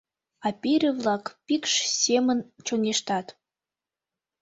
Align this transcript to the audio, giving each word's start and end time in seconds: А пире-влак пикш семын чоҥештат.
А 0.45 0.47
пире-влак 0.61 1.23
пикш 1.45 1.73
семын 2.03 2.39
чоҥештат. 2.65 3.27